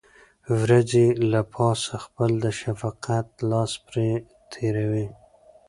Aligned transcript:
وريځې 0.59 1.05
له 1.31 1.41
پاسه 1.53 1.93
خپل 2.05 2.29
د 2.43 2.45
شفقت 2.61 3.27
لاس 3.49 3.71
پرې 3.85 4.09
تېروي. 4.51 5.07